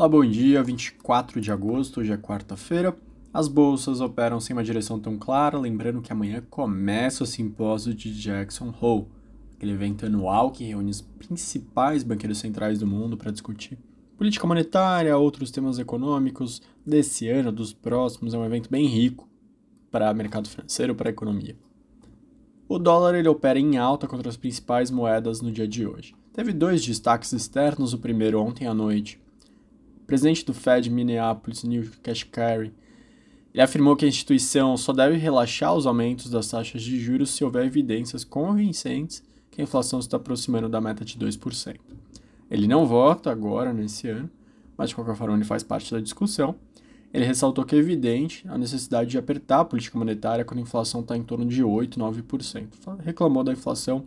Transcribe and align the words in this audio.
Olá, 0.00 0.08
bom 0.08 0.24
dia, 0.24 0.62
24 0.62 1.42
de 1.42 1.52
agosto, 1.52 2.00
hoje 2.00 2.10
é 2.10 2.16
quarta-feira. 2.16 2.96
As 3.34 3.46
bolsas 3.46 4.00
operam 4.00 4.40
sem 4.40 4.56
uma 4.56 4.64
direção 4.64 4.98
tão 4.98 5.18
clara, 5.18 5.58
lembrando 5.58 6.00
que 6.00 6.10
amanhã 6.10 6.42
começa 6.48 7.22
o 7.22 7.26
simpósio 7.26 7.92
de 7.92 8.10
Jackson 8.18 8.72
Hole, 8.80 9.08
aquele 9.54 9.72
evento 9.72 10.06
anual 10.06 10.52
que 10.52 10.64
reúne 10.64 10.90
os 10.90 11.02
principais 11.02 12.02
banqueiros 12.02 12.38
centrais 12.38 12.78
do 12.78 12.86
mundo 12.86 13.14
para 13.14 13.30
discutir 13.30 13.78
política 14.16 14.46
monetária, 14.46 15.14
outros 15.18 15.50
temas 15.50 15.78
econômicos 15.78 16.62
desse 16.82 17.28
ano, 17.28 17.52
dos 17.52 17.74
próximos. 17.74 18.32
É 18.32 18.38
um 18.38 18.44
evento 18.46 18.70
bem 18.70 18.86
rico 18.86 19.28
para 19.90 20.10
o 20.10 20.16
mercado 20.16 20.48
financeiro, 20.48 20.94
para 20.94 21.10
a 21.10 21.12
economia. 21.12 21.58
O 22.66 22.78
dólar 22.78 23.16
ele 23.16 23.28
opera 23.28 23.58
em 23.58 23.76
alta 23.76 24.08
contra 24.08 24.30
as 24.30 24.36
principais 24.38 24.90
moedas 24.90 25.42
no 25.42 25.52
dia 25.52 25.68
de 25.68 25.86
hoje. 25.86 26.14
Teve 26.32 26.54
dois 26.54 26.82
destaques 26.82 27.34
externos, 27.34 27.92
o 27.92 27.98
primeiro 27.98 28.40
ontem 28.40 28.66
à 28.66 28.72
noite 28.72 29.20
presidente 30.10 30.44
do 30.44 30.52
Fed 30.52 30.90
Minneapolis, 30.90 31.62
Neil 31.62 31.88
Kashkari, 32.02 32.74
ele 33.54 33.62
afirmou 33.62 33.94
que 33.94 34.04
a 34.04 34.08
instituição 34.08 34.76
só 34.76 34.92
deve 34.92 35.16
relaxar 35.16 35.72
os 35.72 35.86
aumentos 35.86 36.28
das 36.28 36.48
taxas 36.48 36.82
de 36.82 36.98
juros 36.98 37.30
se 37.30 37.44
houver 37.44 37.64
evidências 37.64 38.24
convincentes 38.24 39.22
que 39.52 39.60
a 39.60 39.64
inflação 39.64 40.00
está 40.00 40.16
aproximando 40.16 40.68
da 40.68 40.80
meta 40.80 41.04
de 41.04 41.16
2%. 41.16 41.76
Ele 42.50 42.66
não 42.66 42.86
vota 42.86 43.30
agora, 43.30 43.72
nesse 43.72 44.08
ano, 44.08 44.28
mas 44.76 44.88
de 44.88 44.96
qualquer 44.96 45.14
forma 45.14 45.36
ele 45.36 45.44
faz 45.44 45.62
parte 45.62 45.92
da 45.92 46.00
discussão. 46.00 46.56
Ele 47.14 47.24
ressaltou 47.24 47.64
que 47.64 47.76
é 47.76 47.78
evidente 47.78 48.44
a 48.48 48.58
necessidade 48.58 49.10
de 49.10 49.18
apertar 49.18 49.60
a 49.60 49.64
política 49.64 49.96
monetária 49.96 50.44
quando 50.44 50.58
a 50.58 50.62
inflação 50.62 51.02
está 51.02 51.16
em 51.16 51.22
torno 51.22 51.46
de 51.46 51.62
8, 51.62 52.00
9%. 52.00 52.98
Reclamou 52.98 53.44
da 53.44 53.52
inflação, 53.52 54.06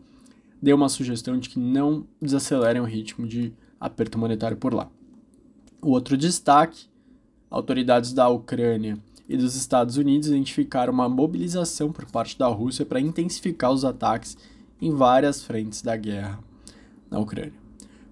deu 0.61 0.75
uma 0.75 0.89
sugestão 0.89 1.39
de 1.39 1.47
que 1.47 1.59
não 1.59 2.05
desacelerem 2.21 2.81
o 2.81 2.85
ritmo 2.85 3.25
de 3.25 3.53
aperto 3.79 4.19
monetário 4.19 4.57
por 4.57 4.73
lá. 4.73 4.89
O 5.83 5.89
outro 5.89 6.15
destaque: 6.15 6.85
autoridades 7.51 8.13
da 8.13 8.29
Ucrânia 8.29 8.97
e 9.27 9.35
dos 9.35 9.53
Estados 9.53 9.97
Unidos 9.97 10.29
identificaram 10.29 10.93
uma 10.93 11.09
mobilização 11.09 11.91
por 11.91 12.05
parte 12.05 12.39
da 12.39 12.47
Rússia 12.47 12.85
para 12.85 13.01
intensificar 13.01 13.69
os 13.69 13.83
ataques 13.83 14.37
em 14.81 14.91
várias 14.91 15.43
frentes 15.43 15.81
da 15.81 15.97
guerra 15.97 16.39
na 17.11 17.19
Ucrânia. 17.19 17.53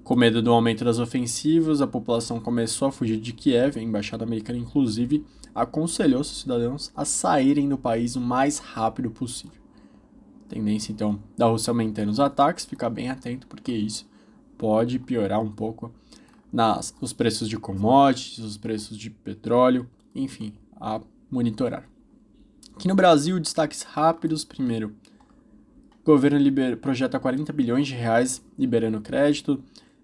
Com 0.04 0.18
medo 0.18 0.42
do 0.42 0.52
aumento 0.52 0.84
das 0.84 1.00
ofensivas, 1.00 1.80
a 1.80 1.88
população 1.88 2.42
começou 2.42 2.90
a 2.90 2.92
fugir 2.92 3.18
de 3.18 3.32
Kiev. 3.32 3.80
A 3.80 3.82
embaixada 3.82 4.26
americana, 4.26 4.60
inclusive, 4.60 5.26
aconselhou 5.56 6.26
seus 6.26 6.42
cidadãos 6.42 6.92
a 6.94 7.06
saírem 7.06 7.70
do 7.70 7.78
país 7.78 8.18
o 8.18 8.22
mais 8.22 8.58
rápido 8.60 9.10
possível. 9.10 9.62
Tendência, 10.50 10.92
então, 10.92 11.18
da 11.38 11.46
Rússia 11.46 11.72
aumentando 11.72 12.12
os 12.12 12.20
ataques, 12.20 12.66
ficar 12.66 12.90
bem 12.90 13.10
atento, 13.10 13.48
porque 13.48 13.72
isso 13.72 14.06
pode 14.58 15.00
piorar 15.00 15.40
um 15.40 15.50
pouco 15.50 15.90
nas, 16.52 16.94
os 17.00 17.14
preços 17.14 17.48
de 17.48 17.58
commodities, 17.58 18.40
os 18.40 18.58
preços 18.58 18.98
de 18.98 19.10
petróleo, 19.10 19.90
enfim, 20.14 20.54
a 20.80 21.00
monitorar. 21.30 21.88
Aqui 22.76 22.88
no 22.88 22.96
Brasil, 22.96 23.40
destaques 23.40 23.84
rápidos. 23.84 24.44
Primeiro, 24.44 24.96
o 26.02 26.06
governo 26.06 26.38
liber, 26.38 26.78
projeta 26.78 27.20
40 27.20 27.54
bilhões 27.54 27.88
de 27.88 27.94
reais 27.94 28.44
liberando 28.58 29.00
crédito 29.00 29.64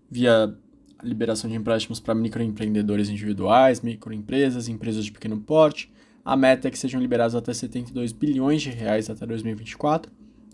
via 0.10 0.56
liberação 1.04 1.50
de 1.50 1.56
empréstimos 1.56 2.00
para 2.00 2.16
microempreendedores 2.16 3.10
individuais, 3.10 3.82
microempresas, 3.82 4.68
empresas 4.68 5.06
de 5.06 5.12
pequeno 5.12 5.40
porte. 5.40 5.92
A 6.24 6.36
meta 6.36 6.68
é 6.68 6.72
que 6.72 6.78
sejam 6.80 7.02
liberados 7.02 7.36
até 7.36 7.54
72 7.54 8.12
bilhões 8.12 8.62
de 8.62 8.70
reais 8.70 9.10
até 9.10 9.26
2024, 9.26 10.12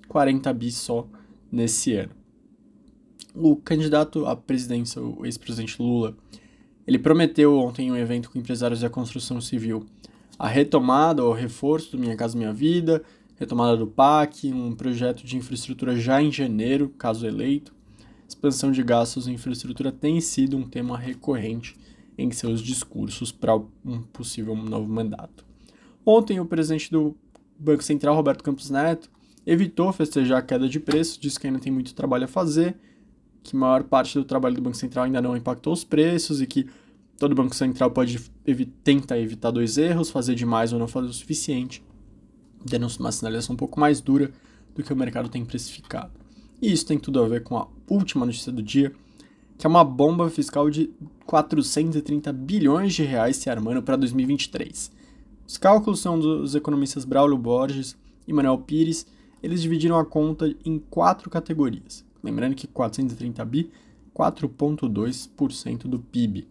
40 0.07 0.53
bis 0.53 0.75
só 0.75 1.07
nesse 1.51 1.93
ano 1.93 2.22
o 3.33 3.55
candidato 3.55 4.25
à 4.25 4.35
presidência, 4.35 5.01
o 5.01 5.25
ex-presidente 5.25 5.81
Lula, 5.81 6.15
ele 6.85 6.99
prometeu 6.99 7.57
ontem 7.57 7.87
em 7.87 7.91
um 7.91 7.97
evento 7.97 8.29
com 8.29 8.37
empresários 8.37 8.81
da 8.81 8.89
construção 8.89 9.39
civil 9.39 9.85
a 10.37 10.47
retomada 10.47 11.23
ou 11.23 11.31
reforço 11.31 11.91
do 11.91 11.99
Minha 11.99 12.15
Casa 12.15 12.37
Minha 12.37 12.51
Vida, 12.51 13.03
retomada 13.35 13.77
do 13.77 13.87
PAC, 13.87 14.51
um 14.51 14.75
projeto 14.75 15.25
de 15.25 15.37
infraestrutura 15.37 15.95
já 15.95 16.21
em 16.21 16.31
janeiro, 16.31 16.89
caso 16.97 17.25
eleito. 17.25 17.73
Expansão 18.27 18.71
de 18.71 18.81
gastos 18.83 19.27
em 19.27 19.33
infraestrutura 19.33 19.91
tem 19.91 20.19
sido 20.19 20.57
um 20.57 20.63
tema 20.63 20.97
recorrente 20.97 21.77
em 22.17 22.31
seus 22.31 22.61
discursos 22.61 23.31
para 23.31 23.55
um 23.55 24.01
possível 24.11 24.55
novo 24.55 24.91
mandato. 24.91 25.45
Ontem, 26.05 26.39
o 26.39 26.45
presidente 26.45 26.91
do 26.91 27.15
Banco 27.57 27.83
Central, 27.83 28.15
Roberto 28.15 28.43
Campos 28.43 28.69
Neto, 28.69 29.09
evitou 29.45 29.91
festejar 29.93 30.39
a 30.39 30.41
queda 30.41 30.67
de 30.67 30.79
preços, 30.79 31.17
disse 31.17 31.39
que 31.39 31.47
ainda 31.47 31.59
tem 31.59 31.71
muito 31.71 31.93
trabalho 31.93 32.25
a 32.25 32.27
fazer 32.27 32.75
que 33.43 33.55
maior 33.55 33.83
parte 33.83 34.17
do 34.17 34.23
trabalho 34.23 34.55
do 34.55 34.61
Banco 34.61 34.77
Central 34.77 35.05
ainda 35.05 35.21
não 35.21 35.35
impactou 35.35 35.73
os 35.73 35.83
preços 35.83 36.41
e 36.41 36.47
que 36.47 36.67
todo 37.19 37.35
Banco 37.35 37.55
Central 37.55 37.91
pode 37.91 38.19
evi 38.45 38.65
tentar 38.65 39.19
evitar 39.19 39.51
dois 39.51 39.77
erros, 39.77 40.09
fazer 40.09 40.35
demais 40.35 40.73
ou 40.73 40.79
não 40.79 40.87
fazer 40.87 41.07
o 41.07 41.13
suficiente, 41.13 41.83
dando 42.65 42.87
uma 42.99 43.11
sinalização 43.11 43.53
um 43.53 43.57
pouco 43.57 43.79
mais 43.79 44.01
dura 44.01 44.31
do 44.73 44.81
que 44.81 44.93
o 44.93 44.95
mercado 44.95 45.29
tem 45.29 45.45
precificado. 45.45 46.11
E 46.61 46.71
isso 46.71 46.85
tem 46.85 46.97
tudo 46.97 47.21
a 47.21 47.27
ver 47.27 47.43
com 47.43 47.57
a 47.57 47.67
última 47.89 48.25
notícia 48.25 48.51
do 48.51 48.63
dia, 48.63 48.91
que 49.57 49.67
é 49.67 49.69
uma 49.69 49.83
bomba 49.83 50.29
fiscal 50.29 50.69
de 50.69 50.89
430 51.25 52.31
bilhões 52.33 52.93
de 52.93 53.03
reais 53.03 53.37
se 53.37 53.49
armando 53.49 53.83
para 53.83 53.95
2023. 53.95 54.91
Os 55.45 55.57
cálculos 55.57 55.99
são 55.99 56.17
dos 56.17 56.55
economistas 56.55 57.05
Braulio 57.05 57.37
Borges 57.37 57.97
e 58.27 58.33
Manuel 58.33 58.57
Pires. 58.59 59.05
Eles 59.41 59.61
dividiram 59.61 59.99
a 59.99 60.05
conta 60.05 60.55
em 60.65 60.79
quatro 60.79 61.29
categorias. 61.29 62.03
Lembrando 62.23 62.55
que 62.55 62.67
430 62.67 63.43
bi, 63.43 63.71
4,2% 64.15 65.83
do 65.83 65.99
PIB. 65.99 66.47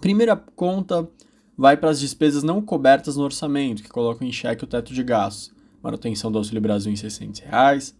Primeira 0.00 0.36
conta 0.36 1.08
vai 1.56 1.76
para 1.76 1.90
as 1.90 2.00
despesas 2.00 2.42
não 2.42 2.60
cobertas 2.60 3.16
no 3.16 3.24
orçamento, 3.24 3.82
que 3.82 3.88
colocam 3.88 4.26
em 4.26 4.32
xeque 4.32 4.64
o 4.64 4.66
teto 4.66 4.92
de 4.92 5.02
gastos, 5.02 5.52
manutenção 5.82 6.30
do 6.30 6.38
Auxílio 6.38 6.60
Brasil 6.60 6.92
em 6.92 6.96
600 6.96 7.40
reais, 7.40 7.96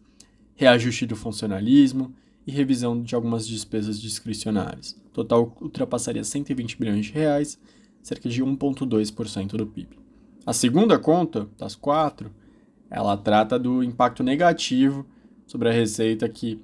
reajuste 0.54 1.06
do 1.06 1.16
funcionalismo 1.16 2.14
e 2.46 2.50
revisão 2.50 3.02
de 3.02 3.14
algumas 3.14 3.46
despesas 3.46 4.00
discricionárias. 4.00 4.92
O 5.06 5.10
total 5.10 5.56
ultrapassaria 5.60 6.24
120 6.24 6.78
bilhões 6.78 7.06
de 7.06 7.12
reais, 7.12 7.58
cerca 8.02 8.28
de 8.28 8.42
1,2% 8.42 9.56
do 9.56 9.66
PIB. 9.66 9.98
A 10.46 10.52
segunda 10.52 10.98
conta, 10.98 11.48
das 11.58 11.74
quatro, 11.74 12.32
ela 12.90 13.16
trata 13.16 13.58
do 13.58 13.82
impacto 13.82 14.22
negativo 14.22 15.04
sobre 15.48 15.68
a 15.68 15.72
receita 15.72 16.28
que 16.28 16.60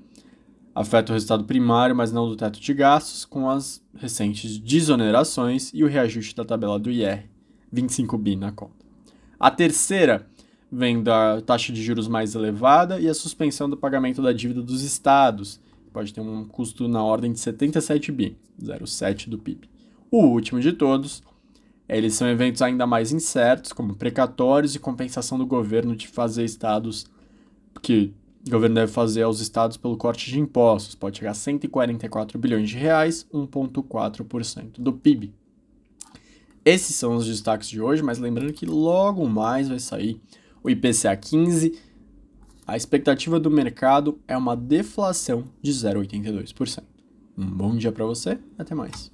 afeta 0.74 1.10
o 1.10 1.14
resultado 1.14 1.44
primário, 1.44 1.96
mas 1.96 2.12
não 2.12 2.28
do 2.28 2.36
teto 2.36 2.60
de 2.60 2.74
gastos, 2.74 3.24
com 3.24 3.48
as 3.48 3.82
recentes 3.96 4.58
desonerações 4.58 5.72
e 5.72 5.82
o 5.82 5.88
reajuste 5.88 6.36
da 6.36 6.44
tabela 6.44 6.78
do 6.78 6.90
IR, 6.90 7.24
25 7.72 8.18
bi 8.18 8.36
na 8.36 8.52
conta. 8.52 8.84
A 9.40 9.50
terceira 9.50 10.26
vem 10.70 11.02
da 11.02 11.40
taxa 11.40 11.72
de 11.72 11.82
juros 11.82 12.08
mais 12.08 12.34
elevada 12.34 13.00
e 13.00 13.08
a 13.08 13.14
suspensão 13.14 13.70
do 13.70 13.76
pagamento 13.76 14.20
da 14.20 14.32
dívida 14.32 14.62
dos 14.62 14.82
estados, 14.82 15.60
pode 15.92 16.12
ter 16.12 16.20
um 16.20 16.44
custo 16.44 16.86
na 16.86 17.02
ordem 17.02 17.32
de 17.32 17.40
77 17.40 18.12
bi, 18.12 18.36
0,7 18.60 19.28
do 19.28 19.38
PIB. 19.38 19.68
O 20.10 20.26
último 20.26 20.60
de 20.60 20.72
todos, 20.72 21.22
eles 21.88 22.14
são 22.14 22.28
eventos 22.28 22.60
ainda 22.60 22.86
mais 22.86 23.12
incertos, 23.12 23.72
como 23.72 23.94
precatórios 23.94 24.74
e 24.74 24.78
compensação 24.78 25.38
do 25.38 25.46
governo 25.46 25.94
de 25.94 26.08
fazer 26.08 26.44
estados 26.44 27.06
que 27.80 28.12
o 28.46 28.50
governo 28.50 28.74
deve 28.74 28.92
fazer 28.92 29.22
aos 29.22 29.40
estados 29.40 29.76
pelo 29.76 29.96
corte 29.96 30.30
de 30.30 30.38
impostos. 30.38 30.94
Pode 30.94 31.18
chegar 31.18 31.30
a 31.30 31.34
144 31.34 32.38
bilhões 32.38 32.68
de 32.68 32.76
reais, 32.76 33.26
1,4% 33.32 34.72
do 34.78 34.92
PIB. 34.92 35.32
Esses 36.64 36.96
são 36.96 37.16
os 37.16 37.26
destaques 37.26 37.68
de 37.68 37.80
hoje, 37.80 38.02
mas 38.02 38.18
lembrando 38.18 38.52
que 38.52 38.66
logo 38.66 39.26
mais 39.28 39.68
vai 39.68 39.78
sair 39.78 40.20
o 40.62 40.70
IPCA 40.70 41.16
15. 41.16 41.78
A 42.66 42.76
expectativa 42.76 43.38
do 43.38 43.50
mercado 43.50 44.18
é 44.26 44.36
uma 44.36 44.56
deflação 44.56 45.44
de 45.60 45.70
0,82%. 45.70 46.82
Um 47.36 47.46
bom 47.46 47.76
dia 47.76 47.92
para 47.92 48.06
você, 48.06 48.38
até 48.58 48.74
mais. 48.74 49.13